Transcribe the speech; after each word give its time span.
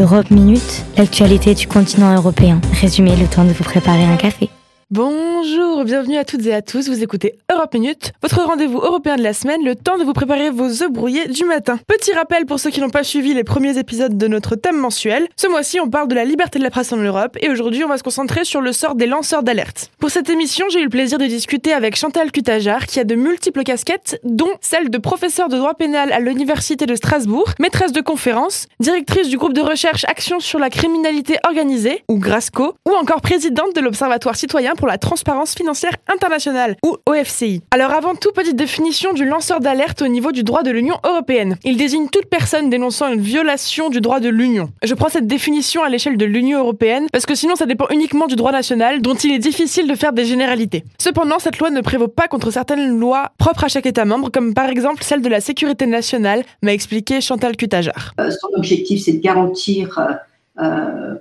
Europe 0.00 0.30
Minute, 0.30 0.84
l'actualité 0.96 1.54
du 1.54 1.66
continent 1.66 2.14
européen. 2.14 2.60
Résumé 2.80 3.14
le 3.16 3.26
temps 3.26 3.44
de 3.44 3.52
vous 3.52 3.64
préparer 3.64 4.04
un 4.04 4.16
café. 4.16 4.49
Bonjour, 4.92 5.84
bienvenue 5.84 6.16
à 6.16 6.24
toutes 6.24 6.44
et 6.46 6.52
à 6.52 6.62
tous. 6.62 6.88
Vous 6.88 7.00
écoutez 7.00 7.38
Europe 7.48 7.74
Minute, 7.74 8.10
votre 8.22 8.42
rendez-vous 8.42 8.80
européen 8.80 9.14
de 9.14 9.22
la 9.22 9.32
semaine, 9.32 9.64
le 9.64 9.76
temps 9.76 9.98
de 9.98 10.02
vous 10.02 10.12
préparer 10.12 10.50
vos 10.50 10.82
œufs 10.82 10.90
brouillés 10.90 11.28
du 11.28 11.44
matin. 11.44 11.78
Petit 11.86 12.12
rappel 12.12 12.44
pour 12.44 12.58
ceux 12.58 12.70
qui 12.70 12.80
n'ont 12.80 12.90
pas 12.90 13.04
suivi 13.04 13.32
les 13.32 13.44
premiers 13.44 13.78
épisodes 13.78 14.18
de 14.18 14.26
notre 14.26 14.56
thème 14.56 14.76
mensuel. 14.76 15.28
Ce 15.36 15.46
mois-ci, 15.46 15.78
on 15.78 15.88
parle 15.88 16.08
de 16.08 16.16
la 16.16 16.24
liberté 16.24 16.58
de 16.58 16.64
la 16.64 16.70
presse 16.70 16.92
en 16.92 16.96
Europe 16.96 17.36
et 17.40 17.50
aujourd'hui, 17.50 17.84
on 17.84 17.88
va 17.88 17.98
se 17.98 18.02
concentrer 18.02 18.44
sur 18.44 18.60
le 18.60 18.72
sort 18.72 18.96
des 18.96 19.06
lanceurs 19.06 19.44
d'alerte. 19.44 19.92
Pour 20.00 20.10
cette 20.10 20.28
émission, 20.28 20.66
j'ai 20.70 20.80
eu 20.80 20.84
le 20.84 20.90
plaisir 20.90 21.18
de 21.18 21.26
discuter 21.26 21.72
avec 21.72 21.94
Chantal 21.94 22.32
Cutajar 22.32 22.86
qui 22.86 22.98
a 22.98 23.04
de 23.04 23.14
multiples 23.14 23.62
casquettes, 23.62 24.18
dont 24.24 24.54
celle 24.60 24.90
de 24.90 24.98
professeur 24.98 25.48
de 25.48 25.56
droit 25.56 25.74
pénal 25.74 26.10
à 26.10 26.18
l'Université 26.18 26.86
de 26.86 26.96
Strasbourg, 26.96 27.48
maîtresse 27.60 27.92
de 27.92 28.00
conférences, 28.00 28.66
directrice 28.80 29.28
du 29.28 29.38
groupe 29.38 29.52
de 29.52 29.60
recherche 29.60 30.04
Action 30.06 30.40
sur 30.40 30.58
la 30.58 30.68
criminalité 30.68 31.36
organisée, 31.46 32.02
ou 32.08 32.18
GRASCO, 32.18 32.74
ou 32.88 32.92
encore 32.96 33.20
présidente 33.20 33.72
de 33.76 33.80
l'Observatoire 33.80 34.34
citoyen 34.34 34.74
pour 34.80 34.88
la 34.88 34.96
transparence 34.96 35.54
financière 35.54 35.92
internationale, 36.12 36.74
ou 36.84 36.96
OFCI. 37.04 37.60
Alors 37.70 37.92
avant 37.92 38.14
tout, 38.14 38.32
petite 38.32 38.56
définition 38.56 39.12
du 39.12 39.26
lanceur 39.26 39.60
d'alerte 39.60 40.00
au 40.00 40.08
niveau 40.08 40.32
du 40.32 40.42
droit 40.42 40.62
de 40.62 40.70
l'Union 40.70 40.96
européenne. 41.04 41.56
Il 41.64 41.76
désigne 41.76 42.08
toute 42.08 42.26
personne 42.26 42.70
dénonçant 42.70 43.12
une 43.12 43.20
violation 43.20 43.90
du 43.90 44.00
droit 44.00 44.20
de 44.20 44.30
l'Union. 44.30 44.70
Je 44.82 44.94
prends 44.94 45.10
cette 45.10 45.26
définition 45.26 45.82
à 45.82 45.90
l'échelle 45.90 46.16
de 46.16 46.24
l'Union 46.24 46.60
européenne 46.60 47.08
parce 47.12 47.26
que 47.26 47.34
sinon 47.34 47.56
ça 47.56 47.66
dépend 47.66 47.86
uniquement 47.90 48.26
du 48.26 48.36
droit 48.36 48.52
national 48.52 49.02
dont 49.02 49.14
il 49.14 49.32
est 49.32 49.38
difficile 49.38 49.86
de 49.86 49.94
faire 49.94 50.14
des 50.14 50.24
généralités. 50.24 50.84
Cependant, 50.98 51.38
cette 51.38 51.58
loi 51.58 51.68
ne 51.68 51.82
prévaut 51.82 52.08
pas 52.08 52.26
contre 52.26 52.50
certaines 52.50 52.98
lois 52.98 53.32
propres 53.36 53.64
à 53.64 53.68
chaque 53.68 53.84
État 53.84 54.06
membre, 54.06 54.30
comme 54.30 54.54
par 54.54 54.70
exemple 54.70 55.04
celle 55.04 55.20
de 55.20 55.28
la 55.28 55.40
sécurité 55.40 55.86
nationale, 55.86 56.42
m'a 56.62 56.72
expliqué 56.72 57.20
Chantal 57.20 57.54
Cutajar. 57.56 58.14
Euh, 58.18 58.30
son 58.30 58.48
objectif, 58.56 59.02
c'est 59.02 59.12
de 59.12 59.20
garantir 59.20 59.98
euh, 59.98 60.64
euh, 60.64 61.14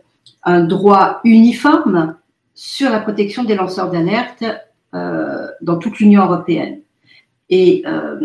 un 0.44 0.64
droit 0.64 1.20
uniforme 1.26 2.16
sur 2.60 2.90
la 2.90 3.00
protection 3.00 3.46
des 3.46 3.56
lanceurs 3.56 3.90
d'alerte 3.90 4.44
euh, 4.94 5.48
dans 5.62 5.78
toute 5.78 5.98
l'Union 6.00 6.26
européenne. 6.26 6.82
Et, 7.50 7.84
euh, 7.88 8.20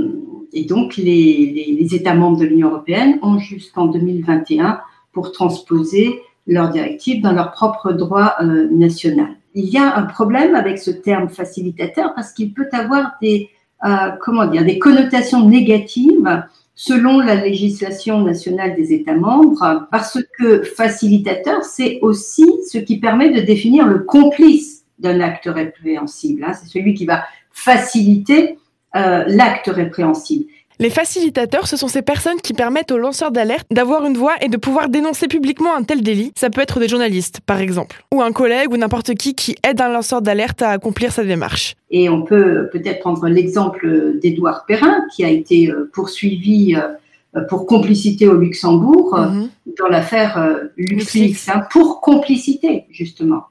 donc, 0.68 0.96
les, 0.96 1.86
États 1.92 2.14
membres 2.14 2.38
de 2.38 2.44
l'Union 2.44 2.70
européenne 2.70 3.20
ont 3.22 3.38
jusqu'en 3.38 3.86
2021 3.86 4.80
pour 5.12 5.30
transposer 5.30 6.20
leurs 6.48 6.70
directives 6.70 7.22
dans 7.22 7.30
leur 7.30 7.52
propre 7.52 7.92
droit 7.92 8.34
euh, 8.40 8.68
national. 8.72 9.36
Il 9.54 9.66
y 9.66 9.78
a 9.78 9.96
un 9.96 10.02
problème 10.02 10.56
avec 10.56 10.80
ce 10.80 10.90
terme 10.90 11.28
facilitateur 11.28 12.12
parce 12.16 12.32
qu'il 12.32 12.52
peut 12.54 12.68
avoir 12.72 13.12
des, 13.22 13.50
euh, 13.84 14.10
comment 14.20 14.46
dire, 14.46 14.64
des 14.64 14.78
connotations 14.78 15.48
négatives 15.48 16.42
selon 16.74 17.20
la 17.20 17.36
législation 17.36 18.22
nationale 18.22 18.74
des 18.74 18.92
États 18.92 19.14
membres, 19.14 19.86
parce 19.90 20.18
que 20.36 20.62
facilitateur, 20.62 21.62
c'est 21.62 22.00
aussi 22.02 22.46
ce 22.68 22.78
qui 22.78 22.98
permet 22.98 23.30
de 23.30 23.40
définir 23.40 23.86
le 23.86 24.00
complice 24.00 24.84
d'un 24.98 25.20
acte 25.20 25.46
répréhensible. 25.46 26.44
Hein. 26.44 26.52
C'est 26.54 26.68
celui 26.68 26.94
qui 26.94 27.06
va 27.06 27.24
faciliter 27.52 28.58
euh, 28.96 29.24
l'acte 29.28 29.68
répréhensible. 29.68 30.46
Les 30.80 30.90
facilitateurs, 30.90 31.68
ce 31.68 31.76
sont 31.76 31.86
ces 31.86 32.02
personnes 32.02 32.40
qui 32.42 32.52
permettent 32.52 32.90
aux 32.90 32.98
lanceurs 32.98 33.30
d'alerte 33.30 33.66
d'avoir 33.70 34.04
une 34.06 34.16
voix 34.16 34.34
et 34.40 34.48
de 34.48 34.56
pouvoir 34.56 34.88
dénoncer 34.88 35.28
publiquement 35.28 35.74
un 35.74 35.84
tel 35.84 36.02
délit. 36.02 36.32
Ça 36.34 36.50
peut 36.50 36.60
être 36.60 36.80
des 36.80 36.88
journalistes, 36.88 37.40
par 37.46 37.60
exemple, 37.60 38.04
ou 38.12 38.22
un 38.22 38.32
collègue 38.32 38.72
ou 38.72 38.76
n'importe 38.76 39.14
qui 39.14 39.34
qui 39.36 39.54
aide 39.68 39.80
un 39.80 39.88
lanceur 39.88 40.20
d'alerte 40.20 40.62
à 40.62 40.70
accomplir 40.70 41.12
sa 41.12 41.22
démarche. 41.24 41.76
Et 41.90 42.08
on 42.08 42.22
peut 42.22 42.68
peut-être 42.72 43.00
prendre 43.00 43.28
l'exemple 43.28 44.18
d'Edouard 44.20 44.64
Perrin, 44.66 45.02
qui 45.14 45.24
a 45.24 45.28
été 45.28 45.70
euh, 45.70 45.88
poursuivi 45.92 46.74
euh, 46.74 47.40
pour 47.48 47.66
complicité 47.66 48.26
au 48.26 48.36
Luxembourg 48.36 49.16
mhm. 49.16 49.48
dans 49.78 49.88
l'affaire 49.88 50.38
euh, 50.38 50.64
LuxLeaks, 50.76 51.48
hein, 51.48 51.62
pour 51.70 52.00
complicité, 52.00 52.84
justement. 52.90 53.44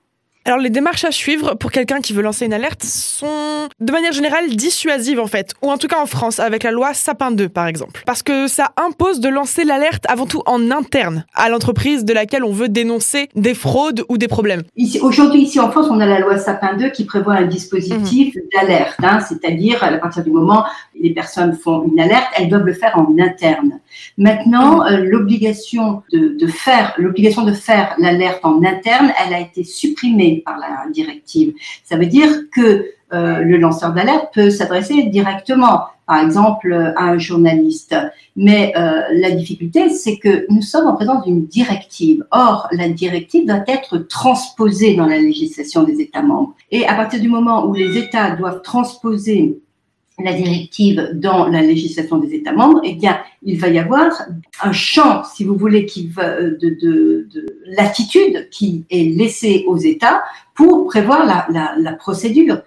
Alors 0.45 0.59
les 0.59 0.69
démarches 0.69 1.05
à 1.05 1.11
suivre 1.11 1.53
pour 1.53 1.71
quelqu'un 1.71 2.01
qui 2.01 2.11
veut 2.11 2.21
lancer 2.21 2.45
une 2.45 2.53
alerte 2.53 2.83
sont 2.83 3.69
de 3.79 3.91
manière 3.93 4.11
générale 4.11 4.49
dissuasives 4.49 5.21
en 5.21 5.27
fait, 5.27 5.53
ou 5.61 5.71
en 5.71 5.77
tout 5.77 5.87
cas 5.87 6.01
en 6.01 6.05
France 6.05 6.41
avec 6.41 6.63
la 6.63 6.71
loi 6.71 6.93
Sapin 6.93 7.31
2 7.31 7.47
par 7.47 7.65
exemple. 7.65 8.03
Parce 8.05 8.23
que 8.23 8.47
ça 8.47 8.73
impose 8.75 9.21
de 9.21 9.29
lancer 9.29 9.63
l'alerte 9.63 10.03
avant 10.09 10.25
tout 10.25 10.43
en 10.45 10.69
interne 10.69 11.25
à 11.33 11.47
l'entreprise 11.47 12.03
de 12.03 12.11
laquelle 12.11 12.43
on 12.43 12.51
veut 12.51 12.67
dénoncer 12.67 13.29
des 13.35 13.53
fraudes 13.53 14.03
ou 14.09 14.17
des 14.17 14.27
problèmes. 14.27 14.63
Aujourd'hui 15.01 15.43
ici 15.43 15.61
en 15.61 15.71
France 15.71 15.87
on 15.89 16.01
a 16.01 16.05
la 16.05 16.19
loi 16.19 16.37
Sapin 16.37 16.75
2 16.75 16.89
qui 16.89 17.05
prévoit 17.05 17.35
un 17.35 17.45
dispositif 17.45 18.35
mhm. 18.35 18.41
d'alerte, 18.53 18.99
hein, 19.01 19.21
c'est-à-dire 19.21 19.81
à 19.81 19.91
partir 19.93 20.25
du 20.25 20.31
moment 20.31 20.65
où 20.93 21.01
les 21.01 21.13
personnes 21.13 21.53
font 21.53 21.85
une 21.89 22.01
alerte, 22.01 22.27
elles 22.37 22.49
doivent 22.49 22.65
le 22.65 22.73
faire 22.73 22.97
en 22.97 23.07
interne. 23.17 23.79
Maintenant 24.17 24.85
euh, 24.85 24.97
l'obligation 25.03 26.03
de, 26.11 26.37
de 26.37 26.47
faire 26.47 26.93
l'obligation 26.97 27.43
de 27.43 27.53
faire 27.53 27.95
l'alerte 27.97 28.43
en 28.43 28.63
interne, 28.63 29.11
elle 29.25 29.33
a 29.33 29.39
été 29.39 29.63
supprimée 29.63 30.43
par 30.45 30.57
la 30.57 30.89
directive. 30.91 31.53
Ça 31.83 31.97
veut 31.97 32.05
dire 32.05 32.29
que 32.51 32.85
euh, 33.13 33.39
le 33.39 33.57
lanceur 33.57 33.93
d'alerte 33.93 34.33
peut 34.33 34.49
s'adresser 34.49 35.03
directement, 35.03 35.81
par 36.07 36.23
exemple, 36.23 36.73
à 36.95 37.03
un 37.03 37.17
journaliste. 37.19 37.95
Mais 38.35 38.73
euh, 38.75 39.01
la 39.11 39.31
difficulté, 39.31 39.89
c'est 39.89 40.17
que 40.17 40.45
nous 40.49 40.63
sommes 40.63 40.87
en 40.87 40.95
présence 40.95 41.23
d'une 41.23 41.45
directive. 41.45 42.25
Or, 42.31 42.67
la 42.71 42.89
directive 42.89 43.45
doit 43.45 43.63
être 43.67 43.97
transposée 43.97 44.95
dans 44.95 45.05
la 45.05 45.19
législation 45.19 45.83
des 45.83 46.01
États 46.01 46.23
membres. 46.23 46.55
Et 46.71 46.87
à 46.87 46.95
partir 46.95 47.21
du 47.21 47.29
moment 47.29 47.65
où 47.65 47.73
les 47.73 47.97
États 47.97 48.31
doivent 48.31 48.61
transposer 48.63 49.59
la 50.19 50.33
directive 50.33 51.11
dans 51.13 51.47
la 51.47 51.61
législation 51.61 52.17
des 52.17 52.35
États 52.35 52.53
membres, 52.53 52.81
eh 52.83 52.93
bien, 52.93 53.19
il 53.41 53.59
va 53.59 53.69
y 53.69 53.79
avoir 53.79 54.11
un 54.61 54.71
champ, 54.71 55.23
si 55.23 55.43
vous 55.43 55.57
voulez, 55.57 55.85
qui 55.85 56.07
va, 56.07 56.39
de, 56.39 56.57
de, 56.59 57.27
de 57.33 57.45
latitude 57.65 58.49
qui 58.51 58.85
est 58.91 59.15
laissé 59.17 59.65
aux 59.67 59.77
États 59.77 60.23
pour 60.53 60.85
prévoir 60.85 61.25
la, 61.25 61.47
la, 61.51 61.75
la 61.79 61.93
procédure. 61.93 62.61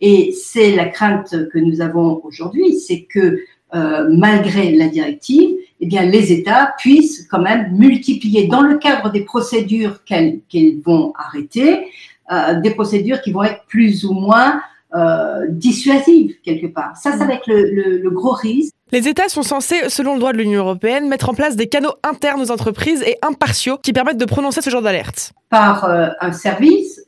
Et 0.00 0.32
c'est 0.32 0.74
la 0.74 0.86
crainte 0.86 1.48
que 1.52 1.58
nous 1.58 1.80
avons 1.80 2.20
aujourd'hui, 2.24 2.74
c'est 2.78 3.02
que 3.02 3.40
euh, 3.74 4.08
malgré 4.10 4.72
la 4.72 4.88
directive, 4.88 5.50
eh 5.80 5.86
bien, 5.86 6.02
les 6.04 6.32
États 6.32 6.74
puissent 6.78 7.26
quand 7.28 7.40
même 7.40 7.72
multiplier 7.76 8.46
dans 8.46 8.62
le 8.62 8.78
cadre 8.78 9.10
des 9.10 9.24
procédures 9.24 10.04
qu'elles 10.04 10.40
vont 10.84 11.12
arrêter, 11.16 11.86
euh, 12.30 12.60
des 12.60 12.70
procédures 12.70 13.20
qui 13.22 13.32
vont 13.32 13.42
être 13.42 13.64
plus 13.66 14.04
ou 14.04 14.12
moins 14.12 14.60
euh, 14.94 15.46
dissuasive 15.48 16.34
quelque 16.44 16.66
part. 16.66 16.96
Ça, 16.96 17.12
ça 17.12 17.24
va 17.24 17.34
être 17.34 17.46
le, 17.46 18.10
gros 18.10 18.32
risque. 18.32 18.74
Les 18.90 19.08
États 19.08 19.28
sont 19.28 19.42
censés, 19.42 19.88
selon 19.88 20.14
le 20.14 20.18
droit 20.18 20.32
de 20.32 20.38
l'Union 20.38 20.60
européenne, 20.60 21.08
mettre 21.08 21.30
en 21.30 21.34
place 21.34 21.56
des 21.56 21.66
canaux 21.66 21.94
internes 22.02 22.42
aux 22.42 22.50
entreprises 22.50 23.02
et 23.02 23.16
impartiaux 23.22 23.78
qui 23.82 23.94
permettent 23.94 24.18
de 24.18 24.26
prononcer 24.26 24.60
ce 24.60 24.68
genre 24.68 24.82
d'alerte. 24.82 25.32
Par 25.48 25.84
euh, 25.84 26.08
un 26.20 26.32
service, 26.32 27.00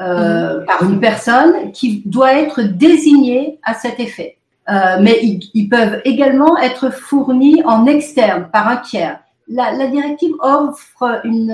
euh, 0.00 0.58
mhm. 0.58 0.66
par 0.66 0.82
une 0.82 0.98
personne 0.98 1.70
qui 1.72 2.02
doit 2.04 2.32
être 2.32 2.62
désignée 2.62 3.60
à 3.62 3.74
cet 3.74 4.00
effet. 4.00 4.38
mais 5.00 5.20
ils, 5.22 5.68
peuvent 5.68 6.00
également 6.04 6.58
être 6.58 6.92
fournis 6.92 7.62
en 7.64 7.86
externe 7.86 8.48
par 8.52 8.66
un 8.68 8.76
tiers 8.76 9.20
la, 9.50 9.86
directive 9.88 10.32
offre 10.40 11.20
une, 11.24 11.50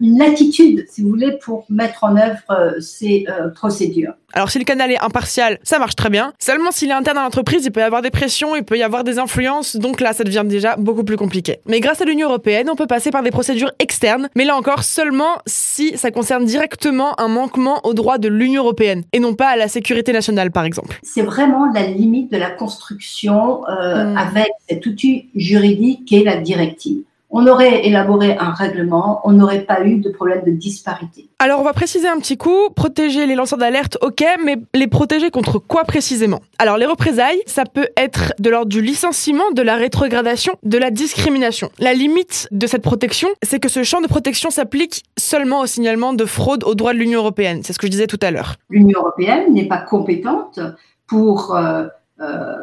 une, 0.00 0.18
latitude, 0.18 0.84
si 0.88 1.02
vous 1.02 1.08
voulez, 1.08 1.38
pour 1.42 1.64
mettre 1.70 2.04
en 2.04 2.16
œuvre 2.16 2.76
ces 2.80 3.24
euh, 3.28 3.48
procédures. 3.48 4.14
Alors 4.36 4.50
si 4.50 4.58
le 4.58 4.64
canal 4.64 4.90
est 4.90 5.00
impartial, 5.00 5.60
ça 5.62 5.78
marche 5.78 5.94
très 5.94 6.10
bien. 6.10 6.32
Seulement 6.40 6.72
s'il 6.72 6.90
est 6.90 6.94
interne 6.94 7.18
à 7.18 7.22
l'entreprise, 7.22 7.64
il 7.64 7.70
peut 7.70 7.80
y 7.80 7.84
avoir 7.84 8.02
des 8.02 8.10
pressions, 8.10 8.56
il 8.56 8.64
peut 8.64 8.76
y 8.76 8.82
avoir 8.82 9.04
des 9.04 9.20
influences, 9.20 9.76
donc 9.76 10.00
là 10.00 10.12
ça 10.12 10.24
devient 10.24 10.42
déjà 10.44 10.74
beaucoup 10.76 11.04
plus 11.04 11.16
compliqué. 11.16 11.60
Mais 11.66 11.78
grâce 11.78 12.00
à 12.00 12.04
l'Union 12.04 12.28
européenne, 12.28 12.68
on 12.68 12.74
peut 12.74 12.88
passer 12.88 13.12
par 13.12 13.22
des 13.22 13.30
procédures 13.30 13.70
externes, 13.78 14.28
mais 14.34 14.44
là 14.44 14.56
encore 14.56 14.82
seulement 14.82 15.38
si 15.46 15.96
ça 15.96 16.10
concerne 16.10 16.44
directement 16.44 17.18
un 17.20 17.28
manquement 17.28 17.80
aux 17.84 17.94
droits 17.94 18.18
de 18.18 18.26
l'Union 18.26 18.62
européenne 18.62 19.04
et 19.12 19.20
non 19.20 19.34
pas 19.34 19.50
à 19.50 19.56
la 19.56 19.68
sécurité 19.68 20.12
nationale 20.12 20.50
par 20.50 20.64
exemple. 20.64 20.98
C'est 21.04 21.22
vraiment 21.22 21.70
la 21.72 21.86
limite 21.86 22.32
de 22.32 22.36
la 22.36 22.50
construction 22.50 23.62
hmm. 23.62 24.16
avec 24.16 24.48
cet 24.68 24.84
outil 24.84 25.30
juridique 25.36 26.08
qu'est 26.08 26.24
la 26.24 26.38
directive 26.38 27.04
on 27.36 27.48
aurait 27.48 27.84
élaboré 27.84 28.36
un 28.38 28.52
règlement, 28.52 29.20
on 29.24 29.32
n'aurait 29.32 29.62
pas 29.62 29.84
eu 29.84 29.98
de 29.98 30.08
problème 30.08 30.44
de 30.46 30.52
disparité. 30.52 31.28
Alors 31.40 31.60
on 31.60 31.64
va 31.64 31.72
préciser 31.72 32.06
un 32.06 32.18
petit 32.18 32.36
coup, 32.36 32.70
protéger 32.76 33.26
les 33.26 33.34
lanceurs 33.34 33.58
d'alerte, 33.58 33.98
ok, 34.02 34.24
mais 34.44 34.56
les 34.72 34.86
protéger 34.86 35.30
contre 35.30 35.58
quoi 35.58 35.82
précisément? 35.82 36.38
Alors 36.58 36.78
les 36.78 36.86
représailles, 36.86 37.42
ça 37.46 37.64
peut 37.64 37.88
être 37.96 38.34
de 38.38 38.50
l'ordre 38.50 38.68
du 38.68 38.80
licenciement, 38.80 39.50
de 39.52 39.62
la 39.62 39.74
rétrogradation, 39.74 40.54
de 40.62 40.78
la 40.78 40.92
discrimination. 40.92 41.70
La 41.80 41.92
limite 41.92 42.46
de 42.52 42.68
cette 42.68 42.82
protection, 42.82 43.28
c'est 43.42 43.58
que 43.58 43.68
ce 43.68 43.82
champ 43.82 44.00
de 44.00 44.06
protection 44.06 44.50
s'applique 44.50 45.02
seulement 45.18 45.62
au 45.62 45.66
signalement 45.66 46.12
de 46.12 46.24
fraude 46.26 46.62
aux 46.62 46.76
droits 46.76 46.92
de 46.92 46.98
l'Union 46.98 47.18
européenne. 47.18 47.62
C'est 47.64 47.72
ce 47.72 47.80
que 47.80 47.88
je 47.88 47.90
disais 47.90 48.06
tout 48.06 48.20
à 48.22 48.30
l'heure. 48.30 48.54
L'Union 48.70 49.00
européenne 49.00 49.52
n'est 49.52 49.66
pas 49.66 49.78
compétente 49.78 50.60
pour... 51.08 51.56
Euh, 51.56 51.86
euh, 52.20 52.54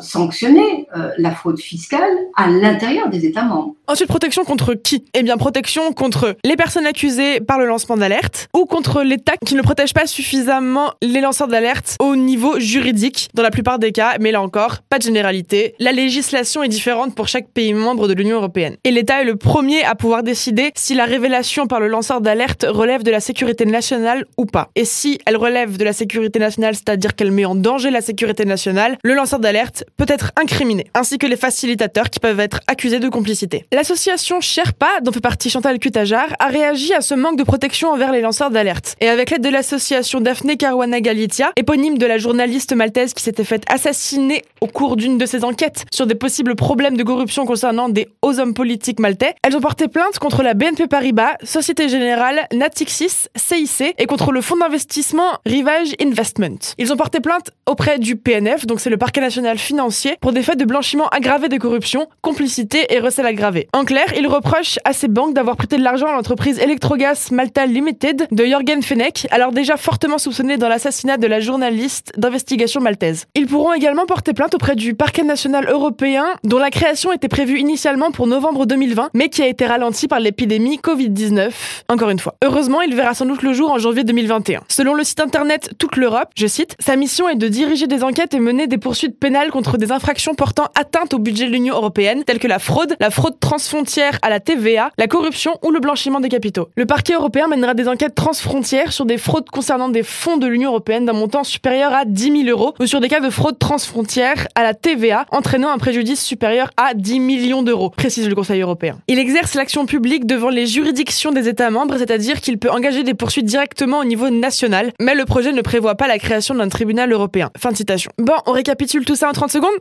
sanctionner 0.00 0.88
euh, 0.96 1.10
la 1.18 1.30
fraude 1.32 1.58
fiscale 1.58 2.12
à 2.36 2.48
l'intérieur 2.48 3.08
des 3.08 3.26
États 3.26 3.44
membres. 3.44 3.74
Ensuite, 3.86 4.08
protection 4.08 4.44
contre 4.44 4.72
qui? 4.72 5.04
Eh 5.12 5.22
bien, 5.22 5.36
protection 5.36 5.92
contre 5.92 6.36
les 6.42 6.56
personnes 6.56 6.86
accusées 6.86 7.40
par 7.40 7.58
le 7.58 7.66
lancement 7.66 7.98
d'alerte 7.98 8.48
ou 8.54 8.64
contre 8.64 9.02
l'État 9.02 9.34
qui 9.44 9.54
ne 9.54 9.60
protège 9.60 9.92
pas 9.92 10.06
suffisamment 10.06 10.92
les 11.02 11.20
lanceurs 11.20 11.48
d'alerte 11.48 11.96
au 12.00 12.16
niveau 12.16 12.58
juridique 12.58 13.28
dans 13.34 13.42
la 13.42 13.50
plupart 13.50 13.78
des 13.78 13.92
cas, 13.92 14.16
mais 14.20 14.32
là 14.32 14.40
encore, 14.40 14.78
pas 14.88 14.98
de 14.98 15.02
généralité. 15.02 15.74
La 15.80 15.92
législation 15.92 16.62
est 16.62 16.68
différente 16.68 17.14
pour 17.14 17.28
chaque 17.28 17.48
pays 17.48 17.74
membre 17.74 18.08
de 18.08 18.14
l'Union 18.14 18.38
européenne. 18.38 18.76
Et 18.84 18.90
l'État 18.90 19.20
est 19.20 19.26
le 19.26 19.36
premier 19.36 19.84
à 19.84 19.94
pouvoir 19.94 20.22
décider 20.22 20.72
si 20.74 20.94
la 20.94 21.04
révélation 21.04 21.66
par 21.66 21.78
le 21.78 21.88
lanceur 21.88 22.22
d'alerte 22.22 22.64
relève 22.66 23.02
de 23.02 23.10
la 23.10 23.20
sécurité 23.20 23.66
nationale 23.66 24.24
ou 24.38 24.46
pas. 24.46 24.70
Et 24.76 24.86
si 24.86 25.18
elle 25.26 25.36
relève 25.36 25.76
de 25.76 25.84
la 25.84 25.92
sécurité 25.92 26.38
nationale, 26.38 26.74
c'est-à-dire 26.74 27.14
qu'elle 27.14 27.32
met 27.32 27.44
en 27.44 27.54
danger 27.54 27.90
la 27.90 28.00
sécurité 28.00 28.46
nationale, 28.46 28.96
le 29.04 29.12
lanceur 29.12 29.40
d'alerte 29.40 29.84
peut 29.98 30.06
être 30.08 30.32
incriminé, 30.40 30.86
ainsi 30.94 31.18
que 31.18 31.26
les 31.26 31.36
facilitateurs 31.36 32.08
qui 32.08 32.18
peuvent 32.18 32.40
être 32.40 32.60
accusés 32.66 32.98
de 32.98 33.10
complicité. 33.10 33.66
L'association 33.74 34.40
Sherpa, 34.40 35.00
dont 35.02 35.10
fait 35.10 35.20
partie 35.20 35.50
Chantal 35.50 35.80
Cutajar, 35.80 36.28
a 36.38 36.46
réagi 36.46 36.94
à 36.94 37.00
ce 37.00 37.12
manque 37.12 37.36
de 37.36 37.42
protection 37.42 37.90
envers 37.90 38.12
les 38.12 38.20
lanceurs 38.20 38.50
d'alerte. 38.50 38.94
Et 39.00 39.08
avec 39.08 39.30
l'aide 39.30 39.42
de 39.42 39.48
l'association 39.48 40.20
Daphne 40.20 40.56
Caruana 40.56 41.00
Galizia, 41.00 41.50
éponyme 41.56 41.98
de 41.98 42.06
la 42.06 42.16
journaliste 42.16 42.72
maltaise 42.72 43.14
qui 43.14 43.24
s'était 43.24 43.42
faite 43.42 43.64
assassiner 43.68 44.44
au 44.60 44.68
cours 44.68 44.94
d'une 44.94 45.18
de 45.18 45.26
ses 45.26 45.42
enquêtes 45.42 45.86
sur 45.92 46.06
des 46.06 46.14
possibles 46.14 46.54
problèmes 46.54 46.96
de 46.96 47.02
corruption 47.02 47.46
concernant 47.46 47.88
des 47.88 48.06
hauts 48.22 48.38
hommes 48.38 48.54
politiques 48.54 49.00
maltais, 49.00 49.34
elles 49.42 49.56
ont 49.56 49.60
porté 49.60 49.88
plainte 49.88 50.20
contre 50.20 50.44
la 50.44 50.54
BNP 50.54 50.86
Paribas, 50.86 51.34
Société 51.42 51.88
Générale, 51.88 52.46
Natixis, 52.52 53.26
CIC 53.34 53.96
et 53.98 54.06
contre 54.06 54.30
le 54.30 54.40
fonds 54.40 54.56
d'investissement 54.56 55.40
Rivage 55.46 55.96
Investment. 56.00 56.58
Ils 56.78 56.92
ont 56.92 56.96
porté 56.96 57.18
plainte 57.18 57.50
auprès 57.66 57.98
du 57.98 58.14
PNF, 58.14 58.66
donc 58.66 58.78
c'est 58.78 58.90
le 58.90 58.98
parquet 58.98 59.20
national 59.20 59.58
financier, 59.58 60.16
pour 60.20 60.32
des 60.32 60.44
faits 60.44 60.60
de 60.60 60.64
blanchiment 60.64 61.08
aggravé 61.08 61.48
de 61.48 61.58
corruption, 61.58 62.06
complicité 62.22 62.86
et 62.94 63.00
recel 63.00 63.26
aggravé. 63.26 63.63
En 63.72 63.84
clair, 63.84 64.06
ils 64.16 64.26
reprochent 64.26 64.78
à 64.84 64.92
ces 64.92 65.08
banques 65.08 65.34
d'avoir 65.34 65.56
prêté 65.56 65.76
de 65.76 65.82
l'argent 65.82 66.06
à 66.06 66.12
l'entreprise 66.12 66.58
Electrogas 66.58 67.28
Malta 67.30 67.66
Limited 67.66 68.26
de 68.30 68.44
Jorgen 68.44 68.82
Fenech, 68.82 69.26
alors 69.30 69.52
déjà 69.52 69.76
fortement 69.76 70.18
soupçonné 70.18 70.56
dans 70.56 70.68
l'assassinat 70.68 71.16
de 71.16 71.26
la 71.26 71.40
journaliste 71.40 72.12
d'investigation 72.16 72.80
maltaise. 72.80 73.26
Ils 73.34 73.46
pourront 73.46 73.72
également 73.72 74.06
porter 74.06 74.32
plainte 74.32 74.54
auprès 74.54 74.76
du 74.76 74.94
parquet 74.94 75.22
national 75.22 75.68
européen, 75.68 76.26
dont 76.44 76.58
la 76.58 76.70
création 76.70 77.12
était 77.12 77.28
prévue 77.28 77.58
initialement 77.58 78.10
pour 78.10 78.26
novembre 78.26 78.66
2020, 78.66 79.10
mais 79.14 79.28
qui 79.28 79.42
a 79.42 79.46
été 79.46 79.66
ralentie 79.66 80.08
par 80.08 80.20
l'épidémie 80.20 80.78
Covid-19, 80.78 81.50
encore 81.88 82.10
une 82.10 82.18
fois. 82.18 82.34
Heureusement, 82.44 82.82
il 82.82 82.94
verra 82.94 83.14
sans 83.14 83.26
doute 83.26 83.42
le 83.42 83.52
jour 83.52 83.70
en 83.70 83.78
janvier 83.78 84.04
2021. 84.04 84.62
Selon 84.68 84.94
le 84.94 85.04
site 85.04 85.20
internet 85.20 85.70
Toute 85.78 85.96
l'Europe, 85.96 86.28
je 86.36 86.46
cite, 86.46 86.76
sa 86.78 86.96
mission 86.96 87.28
est 87.28 87.36
de 87.36 87.48
diriger 87.48 87.86
des 87.86 88.02
enquêtes 88.02 88.34
et 88.34 88.40
mener 88.40 88.66
des 88.66 88.78
poursuites 88.78 89.18
pénales 89.18 89.50
contre 89.50 89.78
des 89.78 89.92
infractions 89.92 90.34
portant 90.34 90.68
atteinte 90.74 91.14
au 91.14 91.18
budget 91.18 91.46
de 91.46 91.52
l'Union 91.52 91.74
européenne, 91.74 92.24
telles 92.24 92.38
que 92.38 92.48
la 92.48 92.58
fraude, 92.58 92.96
la 93.00 93.10
fraude 93.10 93.38
transfrontière 93.54 94.18
à 94.22 94.30
la 94.30 94.40
TVA, 94.40 94.90
la 94.98 95.06
corruption 95.06 95.52
ou 95.62 95.70
le 95.70 95.78
blanchiment 95.78 96.18
des 96.18 96.28
capitaux. 96.28 96.70
Le 96.74 96.86
parquet 96.86 97.14
européen 97.14 97.46
mènera 97.46 97.74
des 97.74 97.86
enquêtes 97.86 98.16
transfrontières 98.16 98.92
sur 98.92 99.06
des 99.06 99.16
fraudes 99.16 99.48
concernant 99.48 99.88
des 99.88 100.02
fonds 100.02 100.38
de 100.38 100.48
l'Union 100.48 100.70
européenne 100.70 101.04
d'un 101.04 101.12
montant 101.12 101.44
supérieur 101.44 101.94
à 101.94 102.04
10 102.04 102.46
000 102.46 102.48
euros 102.48 102.74
ou 102.80 102.86
sur 102.86 102.98
des 102.98 103.08
cas 103.08 103.20
de 103.20 103.30
fraude 103.30 103.56
transfrontière 103.60 104.48
à 104.56 104.64
la 104.64 104.74
TVA 104.74 105.26
entraînant 105.30 105.70
un 105.70 105.78
préjudice 105.78 106.20
supérieur 106.20 106.72
à 106.76 106.94
10 106.94 107.20
millions 107.20 107.62
d'euros, 107.62 107.90
précise 107.90 108.28
le 108.28 108.34
Conseil 108.34 108.60
européen. 108.60 108.98
Il 109.06 109.20
exerce 109.20 109.54
l'action 109.54 109.86
publique 109.86 110.26
devant 110.26 110.50
les 110.50 110.66
juridictions 110.66 111.30
des 111.30 111.48
États 111.48 111.70
membres, 111.70 111.96
c'est-à-dire 111.96 112.40
qu'il 112.40 112.58
peut 112.58 112.72
engager 112.72 113.04
des 113.04 113.14
poursuites 113.14 113.46
directement 113.46 114.00
au 114.00 114.04
niveau 114.04 114.30
national, 114.30 114.90
mais 115.00 115.14
le 115.14 115.26
projet 115.26 115.52
ne 115.52 115.62
prévoit 115.62 115.94
pas 115.94 116.08
la 116.08 116.18
création 116.18 116.56
d'un 116.56 116.68
tribunal 116.68 117.12
européen. 117.12 117.50
Fin 117.56 117.70
de 117.70 117.76
citation. 117.76 118.10
Bon, 118.18 118.34
on 118.46 118.50
récapitule 118.52 119.04
tout 119.04 119.14
ça 119.14 119.28
en 119.28 119.32
30 119.32 119.52
secondes? 119.52 119.78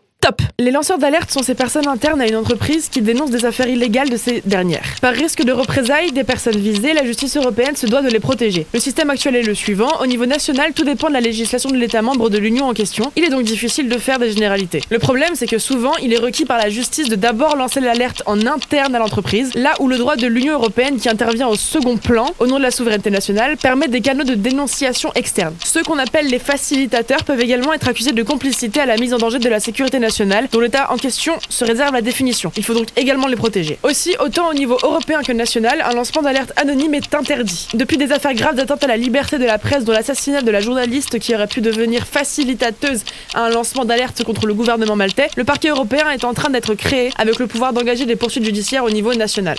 Les 0.60 0.72
lanceurs 0.72 0.98
d'alerte 0.98 1.32
sont 1.32 1.44
ces 1.44 1.56
personnes 1.56 1.88
internes 1.88 2.22
à 2.22 2.28
une 2.28 2.38
entreprise 2.38 2.88
qui 2.88 3.02
dénoncent 3.02 3.32
des 3.32 3.44
affaires 3.44 3.68
illégales 3.68 4.10
de 4.10 4.16
ces 4.16 4.42
dernières. 4.46 4.96
Par 5.02 5.14
risque 5.14 5.44
de 5.44 5.52
représailles 5.52 6.14
des 6.14 6.24
personnes 6.24 6.56
visées, 6.56 6.94
la 6.94 7.04
justice 7.04 7.36
européenne 7.36 7.76
se 7.76 7.88
doit 7.88 8.02
de 8.02 8.08
les 8.08 8.22
protéger. 8.22 8.66
Le 8.74 8.80
système 8.80 9.10
actuel 9.10 9.36
est 9.36 9.42
le 9.42 9.54
suivant. 9.54 9.90
Au 10.02 10.06
niveau 10.06 10.26
national, 10.26 10.72
tout 10.74 10.86
dépend 10.86 11.10
de 11.10 11.14
la 11.14 11.20
législation 11.20 11.70
de 11.70 11.76
l'État 11.76 12.02
membre 12.02 12.30
de 12.30 12.38
l'Union 12.38 12.68
en 12.68 12.74
question. 12.74 13.12
Il 13.18 13.26
est 13.26 13.30
donc 13.30 13.44
difficile 13.44 13.90
de 13.90 13.98
faire 13.98 14.18
des 14.18 14.32
généralités. 14.32 14.80
Le 14.90 15.00
problème, 15.00 15.32
c'est 15.34 15.48
que 15.48 15.58
souvent, 15.58 15.92
il 16.02 16.14
est 16.14 16.20
requis 16.20 16.46
par 16.46 16.58
la 16.58 16.70
justice 16.70 17.10
de 17.10 17.16
d'abord 17.16 17.58
lancer 17.58 17.82
l'alerte 17.82 18.24
en 18.26 18.46
interne 18.48 18.96
à 18.96 19.00
l'entreprise, 19.00 19.54
là 19.56 19.74
où 19.82 19.90
le 19.90 19.98
droit 19.98 20.16
de 20.16 20.28
l'Union 20.28 20.54
européenne 20.54 21.00
qui 21.00 21.10
intervient 21.10 21.50
au 21.50 21.56
second 21.56 21.98
plan, 21.98 22.28
au 22.40 22.48
nom 22.48 22.58
de 22.58 22.64
la 22.64 22.72
souveraineté 22.72 23.10
nationale, 23.10 23.58
permet 23.58 23.90
des 23.90 24.00
canaux 24.00 24.24
de 24.24 24.36
dénonciation 24.36 25.12
externes. 25.16 25.56
Ceux 25.66 25.84
qu'on 25.84 26.00
appelle 26.00 26.28
les 26.28 26.40
facilitateurs 26.40 27.26
peuvent 27.26 27.42
également 27.42 27.74
être 27.74 27.90
accusés 27.90 28.14
de 28.14 28.24
complicité 28.24 28.80
à 28.80 28.86
la 28.86 28.96
mise 28.96 29.14
en 29.14 29.18
danger 29.18 29.40
de 29.40 29.50
la 29.50 29.60
sécurité 29.60 30.00
nationale 30.00 30.13
dont 30.52 30.60
l'État 30.60 30.92
en 30.92 30.98
question 30.98 31.34
se 31.50 31.66
réserve 31.66 31.94
la 31.94 32.02
définition. 32.02 32.52
Il 32.56 32.64
faut 32.64 32.74
donc 32.74 32.88
également 32.96 33.28
les 33.28 33.36
protéger. 33.36 33.80
Aussi, 33.84 34.16
autant 34.20 34.50
au 34.50 34.54
niveau 34.54 34.78
européen 34.84 35.22
que 35.24 35.32
national, 35.32 35.82
un 35.84 35.94
lancement 35.94 36.22
d'alerte 36.22 36.54
anonyme 36.56 36.94
est 36.94 37.16
interdit. 37.16 37.68
Depuis 37.74 37.98
des 37.98 38.12
affaires 38.12 38.34
graves 38.34 38.56
d'atteinte 38.56 38.84
à 38.84 38.88
la 38.88 38.98
liberté 38.98 39.40
de 39.40 39.46
la 39.46 39.58
presse, 39.58 39.86
dont 39.86 39.92
l'assassinat 39.92 40.42
de 40.42 40.52
la 40.52 40.62
journaliste 40.62 41.20
qui 41.20 41.34
aurait 41.34 41.48
pu 41.48 41.62
devenir 41.62 42.06
facilitateuse 42.06 43.04
à 43.34 43.46
un 43.46 43.50
lancement 43.50 43.86
d'alerte 43.86 44.24
contre 44.24 44.46
le 44.46 44.54
gouvernement 44.54 44.96
maltais, 44.96 45.30
le 45.36 45.44
parquet 45.44 45.70
européen 45.70 46.10
est 46.12 46.24
en 46.24 46.34
train 46.34 46.50
d'être 46.50 46.76
créé 46.76 47.10
avec 47.18 47.40
le 47.40 47.48
pouvoir 47.48 47.74
d'engager 47.74 48.06
des 48.06 48.16
poursuites 48.16 48.46
judiciaires 48.46 48.84
au 48.84 48.92
niveau 48.92 49.14
national. 49.14 49.58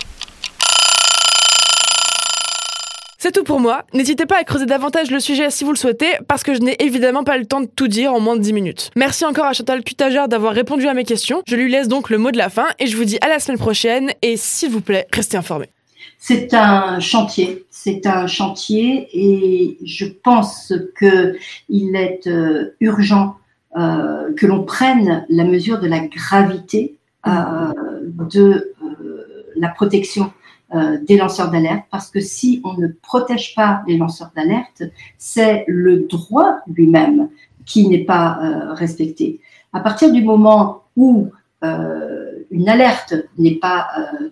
C'est 3.25 3.31
tout 3.31 3.43
pour 3.43 3.59
moi. 3.59 3.85
N'hésitez 3.91 4.27
pas 4.27 4.37
à 4.37 4.43
creuser 4.43 4.67
davantage 4.67 5.09
le 5.09 5.19
sujet 5.19 5.49
si 5.49 5.63
vous 5.63 5.71
le 5.71 5.77
souhaitez, 5.77 6.11
parce 6.27 6.43
que 6.43 6.53
je 6.53 6.59
n'ai 6.59 6.75
évidemment 6.79 7.23
pas 7.23 7.39
le 7.39 7.47
temps 7.47 7.59
de 7.59 7.65
tout 7.65 7.87
dire 7.87 8.13
en 8.13 8.19
moins 8.19 8.35
de 8.35 8.41
10 8.41 8.53
minutes. 8.53 8.91
Merci 8.95 9.25
encore 9.25 9.45
à 9.45 9.53
Chantal 9.53 9.83
Cutager 9.83 10.27
d'avoir 10.29 10.53
répondu 10.53 10.87
à 10.87 10.93
mes 10.93 11.05
questions. 11.05 11.41
Je 11.47 11.55
lui 11.55 11.71
laisse 11.71 11.87
donc 11.87 12.11
le 12.11 12.19
mot 12.19 12.29
de 12.29 12.37
la 12.37 12.49
fin 12.49 12.67
et 12.77 12.85
je 12.85 12.95
vous 12.95 13.03
dis 13.03 13.17
à 13.21 13.27
la 13.27 13.39
semaine 13.39 13.57
prochaine 13.57 14.11
et 14.21 14.37
s'il 14.37 14.69
vous 14.69 14.79
plaît, 14.79 15.07
restez 15.11 15.37
informés. 15.37 15.69
C'est 16.19 16.53
un 16.53 16.99
chantier, 16.99 17.65
c'est 17.71 18.05
un 18.05 18.27
chantier 18.27 19.07
et 19.11 19.79
je 19.83 20.05
pense 20.05 20.71
qu'il 20.99 21.95
est 21.95 22.27
euh, 22.27 22.75
urgent 22.79 23.37
euh, 23.75 24.35
que 24.35 24.45
l'on 24.45 24.61
prenne 24.65 25.25
la 25.29 25.45
mesure 25.45 25.79
de 25.79 25.87
la 25.87 26.01
gravité 26.01 26.93
euh, 27.25 27.31
de 28.29 28.75
la 29.55 29.69
protection 29.69 30.31
euh, 30.73 30.97
des 31.07 31.15
lanceurs 31.15 31.51
d'alerte, 31.51 31.83
parce 31.91 32.09
que 32.09 32.19
si 32.19 32.59
on 32.63 32.73
ne 32.73 32.87
protège 32.87 33.53
pas 33.53 33.83
les 33.87 33.97
lanceurs 33.97 34.31
d'alerte, 34.35 34.81
c'est 35.17 35.63
le 35.67 36.07
droit 36.07 36.57
lui-même 36.67 37.29
qui 37.67 37.87
n'est 37.87 38.03
pas 38.03 38.39
euh, 38.41 38.73
respecté. 38.73 39.39
À 39.73 39.79
partir 39.79 40.11
du 40.11 40.23
moment 40.23 40.81
où 40.95 41.29
euh, 41.63 42.31
une 42.49 42.67
alerte 42.67 43.13
n'est 43.37 43.55
pas 43.55 43.87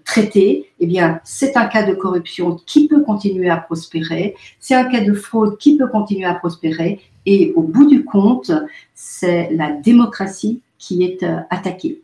traitée, 0.05 0.71
eh 0.79 0.87
bien, 0.87 1.19
c'est 1.23 1.55
un 1.55 1.67
cas 1.67 1.83
de 1.83 1.93
corruption 1.93 2.57
qui 2.65 2.87
peut 2.87 3.03
continuer 3.03 3.49
à 3.49 3.57
prospérer, 3.57 4.35
c'est 4.59 4.75
un 4.75 4.85
cas 4.85 5.01
de 5.01 5.13
fraude 5.13 5.57
qui 5.57 5.77
peut 5.77 5.87
continuer 5.87 6.25
à 6.25 6.35
prospérer, 6.35 6.99
et 7.25 7.53
au 7.55 7.61
bout 7.61 7.85
du 7.85 8.05
compte, 8.05 8.51
c'est 8.95 9.49
la 9.51 9.71
démocratie 9.71 10.61
qui 10.79 11.03
est 11.03 11.23
attaquée. 11.49 12.02